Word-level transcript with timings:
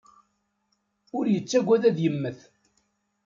Ur 1.17 1.25
yettagad 1.29 1.83
ad 1.89 1.97
yemmet. 2.03 2.39